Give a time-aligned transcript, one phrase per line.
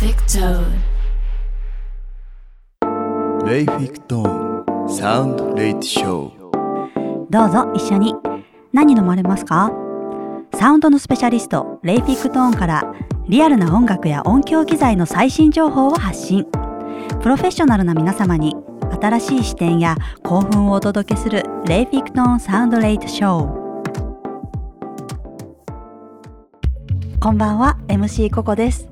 [0.00, 0.64] Leifik Tone.
[3.46, 8.14] レイフィクトーンサウンドレイトショーどうぞ一緒に。
[8.72, 9.70] 何飲まれますか？
[10.54, 12.94] サウンドのスペシャリストレイフィックトーンから
[13.28, 16.46] リアルな音楽や音響機材の最新情報を発信。
[17.20, 18.56] プロフェッショナルな皆様に
[19.02, 23.60] 新しい視点や興奮をお届けするレイフィックトーンサウンドレイトショー
[27.20, 28.88] こんばんは MC ココです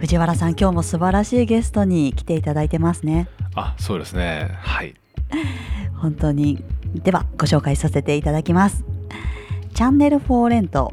[0.00, 4.50] 藤原さん今日も素晴らしいゲストに来ていただいてますねあ、そうですね。
[4.60, 4.94] はい。
[5.96, 6.64] 本当に
[6.94, 8.84] ではご紹介させていただきます
[9.74, 10.92] チャンネル4レント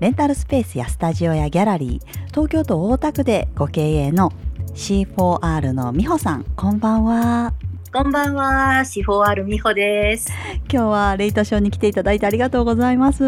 [0.00, 4.32] レンタルスペースやスタジオやギャラリー東京都大田区でご経営の
[4.74, 7.54] C4R の美穂さんこんばんは
[7.90, 10.30] こんばんは、C4R 美穂です。
[10.70, 13.18] 今日はレイトショーに来ていただいてありがとうございます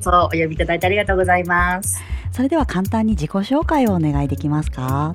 [0.00, 2.13] そう、お呼びいただいてありがとうございます。
[2.34, 5.14] それでは簡単に自己紹介をお願いできますか？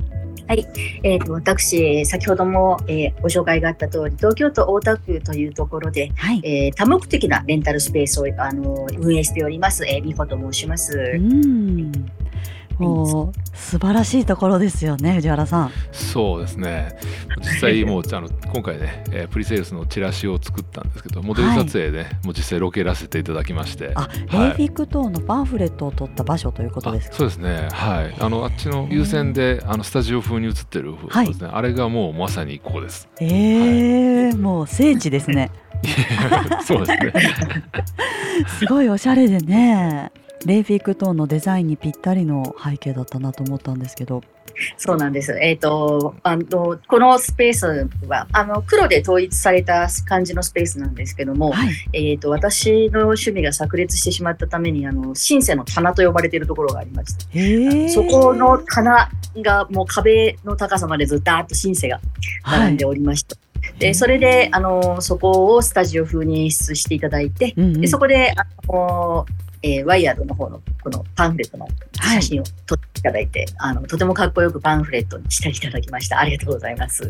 [1.03, 10.97] えーと私、先ほども、えーご紹介があった通り、東京都大田区というところで、はい、えー多目的なレンタルスペースをあの運営しております、えー美穂と申します。
[10.97, 11.91] うん
[12.79, 16.95] もう素晴らしいところですよね藤原さんそうですね。
[17.41, 23.91] 実際もうあの今回ね、 えープリセールスのチラシを作ったんですけど、モデル撮影で、もう実際ロケらせていただきまして。
[23.95, 27.15] あ、レイフィックトーンのパンフレットを取った場所ということですか？
[27.15, 27.67] あそうですね。
[27.71, 28.15] はい。
[28.19, 31.49] あのあっちの優先であのスタジオ風に映ってる方ですね。
[31.51, 33.07] あれがもうまさにここです。
[33.21, 35.51] ええもう聖地ですね
[36.65, 37.13] そうですね。
[38.59, 40.11] すごいおしゃれでね
[40.45, 44.21] レイフィックトーンのデザインにぴったりの背景だったなと思ったんですけど。
[44.77, 45.37] そうなんです。
[45.41, 51.73] えっ、と、あの、このスペースは、あの、黒で統一された感じのスペースなんですけども、はい。
[51.93, 62.01] えっ、と、私の趣味が炸裂してしまったために、あの、シンセの棚と呼ばれているところがありまして、そこの棚がもう壁の高さまでずっとシンセが
[62.45, 63.37] 並んでおりました。
[63.77, 67.81] で、それで、あの、そこをスタジオ風に演出していただいて、うんうん。
[67.81, 69.25] でそこで、あの、
[69.61, 76.19] えーワイヤードの方のこのパンフレットの写真を撮っていただいて、あのとてもかっこよくパンフレットにしていただきました。
[76.19, 77.03] ありがとうございます。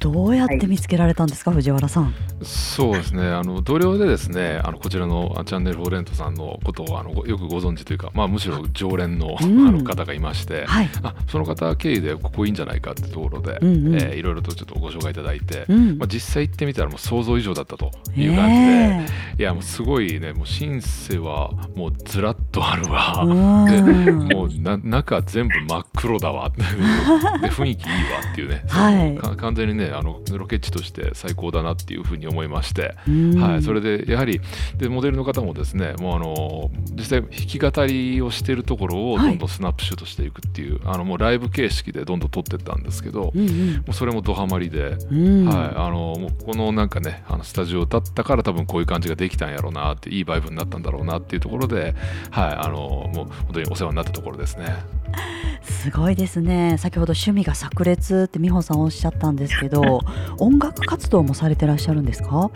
[0.00, 2.14] どうやって見つけられたんですか、藤原さん？
[2.42, 3.22] そうですね。
[3.28, 9.60] あの同僚でですね、あのこちらのあチャンネルフォーレントさんのことをあのごよくご存知というか、まあむしろ常連の,、うん。
[9.68, 10.88] あの方がいまして、はい。
[11.02, 13.94] あその方経由でここいいんじゃないかってところで、うんうん。
[13.94, 15.98] えーいろいろとちょっとご紹介いただいて、うん。
[15.98, 19.06] まあ、実際行ってみたらもう想像以上だったという感じで、ね
[19.38, 23.22] いやもうすごいねもうシンセはもうずらっとあるえわ。
[23.24, 24.28] うん。
[24.28, 26.50] もう な中全部真っ黒だわ。
[27.40, 29.16] で雰囲気いいわっていうね、はい。
[29.16, 33.40] か完全にねあのロケ地として最高だなっていうふうに思いまして、うん。
[33.40, 34.40] はい、それでやはり
[34.76, 39.30] でモデルの方もですねもうあの実際弾き語りをしているところをはい。
[39.30, 43.84] どんどんスナップシュートしていくっていう、あのもうライブ形式でどんどん撮ってったんですけど、もうんうん。
[43.88, 44.96] うそれもドハマりで。
[45.10, 45.44] うん。
[45.46, 51.94] はい、あのもうこのなんかねあのスタジオだったから多分こういう感じができたんやろうなっていいバイブになったんだろうなっていうところで、
[52.30, 54.66] はい、あのもう本当にお世話になったところですね。
[55.62, 60.00] すごいですね先ほど趣味が炸裂って美穂さんおっしゃったんですけど
[60.38, 62.50] 音楽活動もされてらっしゃるんですか？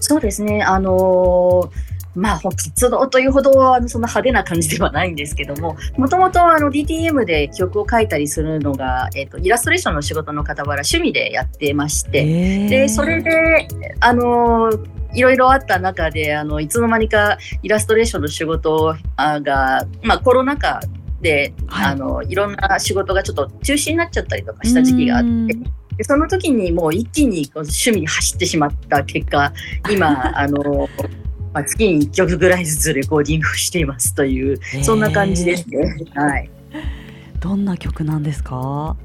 [0.00, 0.62] そうですね。
[0.62, 1.68] あのー
[2.14, 13.68] まあ、活動というほどあのそんな派手な感じではないんですけども、もともとあの DTM で曲を書いたりするのが、えっとイラストレーションの仕事の傍ら趣味でやってまして、えでそれで
[14.00, 14.70] あの
[15.14, 20.80] いろいろあった中であのいつの間にかイラストレーションの仕事あが、まあ、コロナ禍
[21.20, 21.92] で、はい。
[21.92, 25.56] あのいろんな仕事がちょっと中止になっちゃったりとかした時期があって
[25.96, 29.52] でその時にもう一気にこう趣味に走ってしまった結果
[29.90, 30.88] 今 あの、
[31.54, 35.96] まあ、月に1曲ぐらいずつレコーディングをしていますというそんな感じですね。
[36.14, 36.50] はい。
[37.40, 38.96] どんな曲なんですか？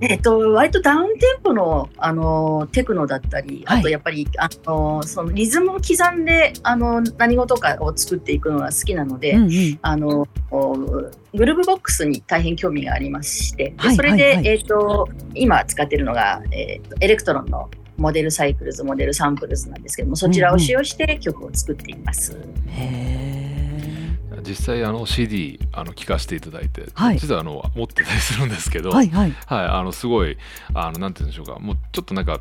[0.00, 3.80] えっと、割とダウンテンポの、あのテクノだったり、はい。
[3.80, 9.78] あとやっぱり、あのそのリズムを刻んであの何事かを作っていくのが好きなので、うんうん。
[9.82, 14.46] あのおグルーブボックスに大変興味がありまして、ではいそれで、はいはい。
[14.48, 22.36] えっと今使ってるのが、えっとエレクトロンのモデルサイクルズ、モデルサンプルズなんですけども、そちらを使用して曲を作っています。
[22.68, 23.35] へ
[24.46, 27.18] 実際あの CD あの聞かせていただいて、はい。
[27.18, 29.30] 実はあの持ってたりするんですけど、ーはいはい。
[29.46, 30.36] はい、あのすごい
[30.74, 32.40] あのなんて言うんでしょうかもうちょっとなんか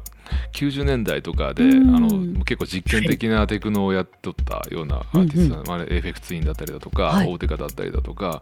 [0.53, 2.33] 90年代とかであうん。
[2.35, 7.27] の結構実験的なテクノをやっとったようなアーティスト、まあ、エフェクツインだったりだとか、はい。
[7.27, 8.41] 大手カだったりだとか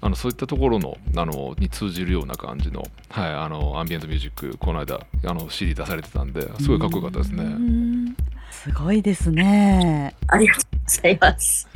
[0.00, 7.44] あのそういったところのあのに通じるような感じの,、はい、あのアンビエントミュージックこの間あの CD 出されてたんですごいかっこよかったですうね。
[7.44, 8.16] ん。
[8.50, 10.14] すごいですね。
[10.28, 11.68] ありがとうございます。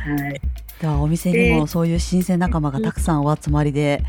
[0.00, 0.40] はい。
[0.80, 4.02] ではお店にもそういう新鮮仲間がたくさんお集まりで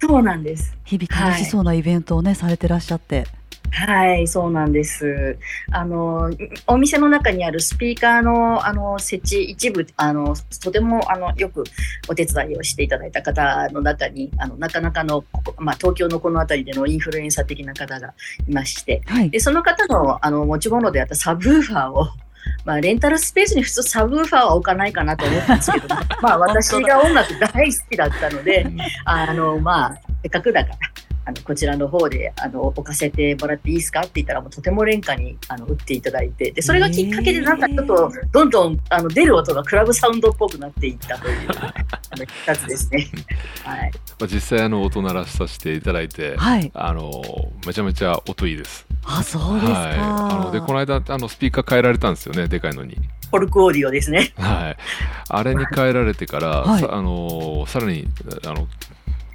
[0.00, 0.76] そうなんです。
[0.84, 3.26] 日々楽しそうなイベントをね、されてらっしゃって
[3.70, 5.38] はい、そうなんです。
[5.72, 6.30] あの、
[6.66, 11.64] お店の中にあるスピーカーの、あの、設置一部、あの、とても、あの、よく
[12.08, 18.14] お手伝いをしていただいた方の中に、あの、なかなかの、ここまあ、東京のこの辺りでのインフルエンサー的な方が
[18.48, 22.08] いまして、はいで、その方の、あの、持ち物であったサブウーファーを、
[22.64, 25.88] まあ、レンタルスペースに普通サブウーファーは置かないかなと思ったんですけど、
[26.22, 28.66] まあ、私が音楽大好きだったので、
[29.04, 30.76] あの、まあ、せっかくだから、
[31.26, 41.72] あの、こちらの方で、あの、置かせてもらっていいですかって言ったら、もうとても廉価に、あの、売っていただいて、で、それがきっかけで、なんかちょっと、どんどん、あの、出る音がクラブサウンドっぽくなっていったという、 あ
[42.16, 43.08] の、ですね。
[43.62, 43.90] はい。
[44.18, 47.22] まあ、実際あの音鳴らしさせていただいて、はいあの
[47.66, 48.86] めちゃめちゃ音いいです。
[49.08, 52.96] あそうですか、はい、あのでこの間あのスピーカー変えられたんですよねでかいのに。
[53.30, 54.32] ポルクオーディオですね。
[54.36, 54.76] はい、
[55.28, 56.80] あれに変えられてから、 はい。
[56.80, 58.06] さあのさらに
[58.46, 58.66] あの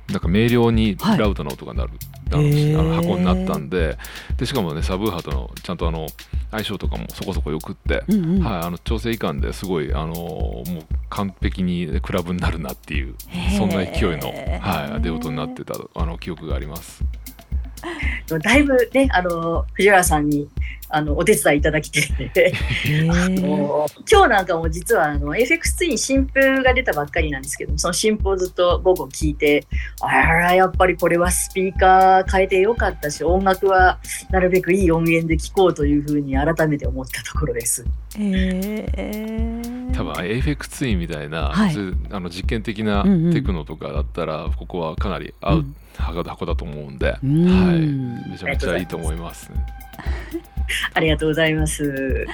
[0.09, 1.17] なんか明瞭にはい。
[1.17, 1.91] ラウドな音が鳴る、
[2.31, 2.79] あのへー。
[2.79, 3.97] あの箱になったんで。
[4.37, 6.07] でしかもねサブウーハーとのちゃんとあの
[6.51, 8.43] 相性とかもそこそこよくって、うんうん。
[8.43, 13.15] はい、あの調整いかんですごいあのもう完璧にクラブになるなっていう
[13.57, 17.03] そんな勢いの、はい、出音になってたあの記憶があります。
[18.41, 20.47] だいぶね、あの、藤原さんに、
[20.89, 23.23] あの、お手伝いいただきて、へー。
[23.41, 29.65] もう今日なんかも実はあの FX2 に新譜が出たばっかりなんですけどその新譜をずっと午後聞いて
[30.01, 37.85] あらやっぱりこれはスピーカー変えてよかったし音楽はなるべくいい音源で聴こうというふうに改めて思ったところです。
[38.17, 41.75] へー多分 AFX ツインみたいな、はい
[42.11, 45.65] あの実験的なうんうんテクノとかだったら、ここはかなり合う、
[45.97, 49.65] 箱だと思うんで、うんはい、めちゃめちゃいいと思います、ね。
[50.93, 52.25] ありがとうございます。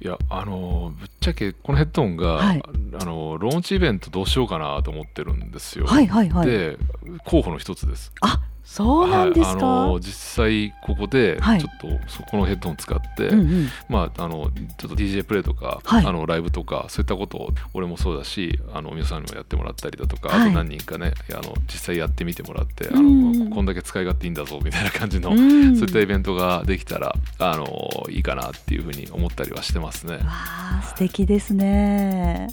[0.00, 2.62] いやあのぶっちゃけこのヘッドホンが、はい
[3.00, 5.86] あのローンチイベントどうしようかなと思ってるんですよ。
[5.86, 6.76] はいはいはいで
[7.24, 8.12] 候補の一つです。
[8.20, 11.60] あそうなんですか、はい、あの実際ここではい。
[11.60, 13.68] ちょっとそこのヘッドホン使って、うんうん。
[13.88, 16.06] まああのちょっと DJ プレイとか、はい。
[16.06, 20.40] あのライブとかそういったことを俺もそうだしあの皆さんにもやってもらったりだとか、はい。
[20.42, 23.50] あと何人かねあの実際やってみてもらってあうん。
[23.50, 25.76] のこんだけ使い勝手いいんだぞみたいな感じの、うん。
[25.76, 30.14] そういったイベントができたらあのいいかなっていうふうに思ったりはしてますね。
[30.14, 32.48] わあ素敵ですね。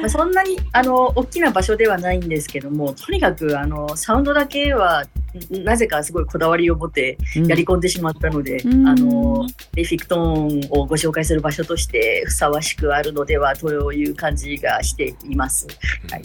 [0.00, 5.06] まあ、そんなにあの大きな場所ではないんですけどもとにかくあのサウンドだけはん
[5.50, 8.86] なぜかすごいこだわりを持ってやり込んでしまったので、うん。
[8.86, 15.66] あのレフィクトーンをご紹介する場所としてふさわしくあるのではという感じがしています。
[16.10, 16.24] はい、い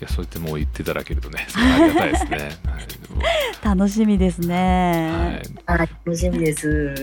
[0.00, 2.38] やそうやってもう言っていただけるとね ありがたいですね。
[2.38, 2.98] はい。
[3.14, 6.94] も楽しみですうね、はいはい、楽しみです。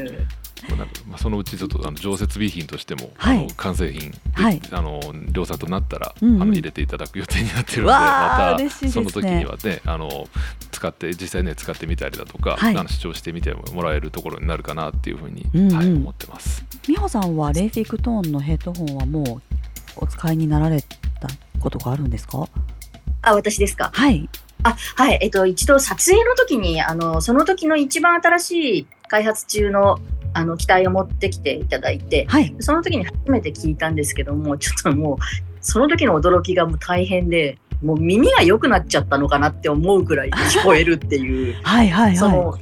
[0.70, 3.38] もうなんかまあ、そのうちちょっとあの常設備品としても、はい。
[3.38, 4.62] あの完成品で、はい。
[4.72, 5.00] あの
[5.32, 6.42] 量産となったら、うんうん。
[6.42, 10.28] あの入れていただく予定になってるのでまたその時にはねあの
[10.72, 12.76] 使って実際ね使ってみたりだとか、はい。
[12.76, 15.76] あの視聴してみてもらえるところになるかなっていうふうに、うんうん。
[15.76, 16.64] はい、思ってます。
[16.88, 19.42] 美穂さんはレイフィクトーンのヘッドホンはもう
[19.98, 20.88] お使いになられた
[21.60, 22.48] ことがあるんですか？
[23.22, 23.92] あ、私ですか？
[23.94, 24.30] はい。
[24.64, 30.00] あ、はい、えっと、一度撮影の時に、あの、その時の一番新しい開発中の、
[30.36, 32.54] あの、機体を持ってきていただいて、はい。
[32.60, 35.18] その時に初めて聞いたんですけども、ちょっともう、
[35.62, 42.58] その時の驚きがもう大変で、もう耳が良くなっちゃったのかなって思うくらい聞こえるっていう、はいはいはその、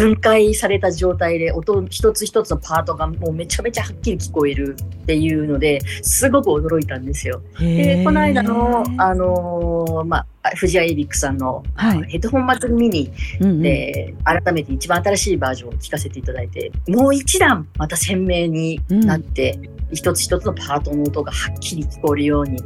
[0.00, 7.42] 分解された状態で音一つ一つのパートがもうめちゃめちゃはっきり聞こえるっていうのですごく驚いたんですよ。
[7.58, 10.26] いでこの間のあのーまあ
[10.56, 12.02] 藤谷エリックさんの、はい。
[12.04, 13.62] ヘッドホン祭りミニうんうん。
[13.62, 19.58] で、改めて一番新しいバージョンを聞かせていただいてもう一段また鮮明になって、
[19.92, 22.60] 一つ一つのパートの音がはっきり聞こえるように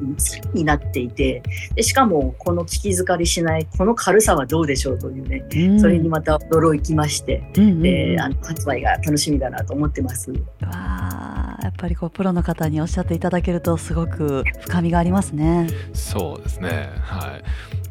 [0.55, 1.43] になっていて
[1.75, 10.31] でしかもこの聞き疲れしないこの軽さはどうでしょうというねうんそれにまた驚きまして、うんうんうんであの発売が楽しみだなと思ってます。
[10.31, 10.37] わ
[10.71, 15.69] あやっぱりこうプロの方におっしゃっていただけるとすごく深みがありますね。
[15.93, 17.43] そうですねはい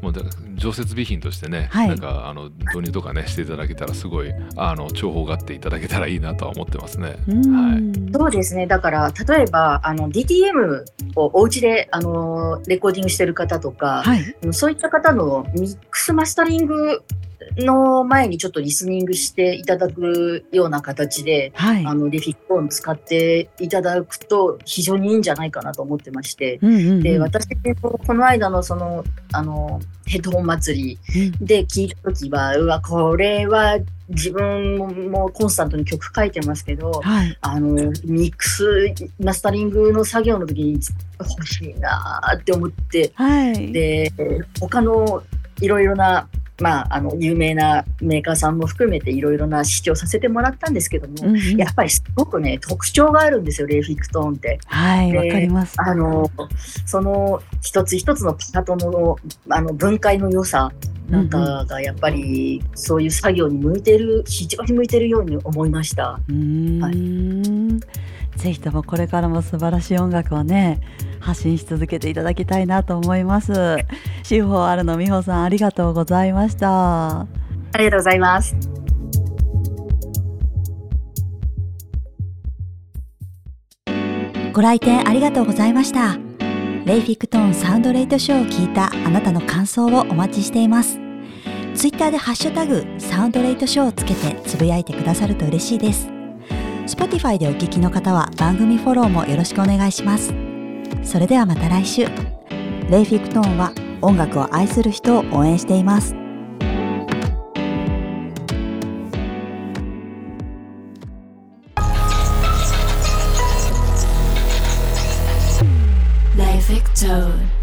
[0.04, 0.22] もうだ
[0.56, 7.18] 常設備品としてね、はいなんかあの導入とかねしていただけたらすごいあの重宝がっていただけたらいいなとは思ってますね。
[7.28, 8.68] うんはいそうですね。
[8.68, 10.84] だから、例えば、あの、DTM
[11.16, 14.36] をお家で、あの、レコーディングしてる方とか、はい。
[14.52, 17.04] そういった方のミックスマスタリング
[17.58, 21.86] の前にちょっとリスニングしていただくような形で、はい。
[21.86, 27.48] あのレフィックを使っていただくと非常にいいんじゃないかなと思ってまして、うんうんうんで私
[27.82, 33.78] もこの間のそのあのヘッドホン祭りで聞いた時はうわこれは
[34.10, 34.78] 自分
[35.12, 37.38] もコンスタントに曲書いてますけどはい。
[37.42, 40.80] あのミックスマスタリングの作業の時に
[41.20, 43.72] 欲しいなーって思ってはい。
[43.72, 44.12] で
[44.60, 45.24] 他の
[45.62, 46.28] いろいろな、
[46.64, 54.60] まあ、あの有名なメーカーさんも含めていろいろな試聴させてもらったんですけども、うんうんやっぱりすごくね特徴があるんですよレイフィクトーンって。
[54.66, 55.76] はい、でわかります。
[55.78, 56.32] あの
[56.86, 59.18] その一つ一つのパートの
[59.50, 60.72] あの分解の良さ
[61.10, 66.20] なんかがやっぱりそういう作業に向いてる非常に向いてるように思いました。
[66.30, 67.80] うーん
[68.36, 70.82] ぜひともこれからも素晴らしい音楽をね
[71.20, 73.78] 発信し続けていただきたいなと思います。
[74.24, 77.22] 司法あるの美穂さんありがとうございました。
[77.22, 77.28] あ
[77.78, 78.56] りがとうございます。
[84.54, 86.18] ご来店ありがとうございました。
[86.86, 91.00] レイフィクトーンサウンドレイトショーを聞いたあなたの感想をお待ちしています。
[91.74, 96.13] ツイッターでハッシュタグサウンドレイトショーをつけてつぶやいてくださると嬉しいです。
[96.94, 100.32] Spotify でお聞きの方は番組フォローもよろしくお願いします。
[101.02, 102.06] それではまた来週。
[102.88, 106.16] レイフィクトーンは音楽を愛する人を応援しています。
[116.64, 117.63] Victor.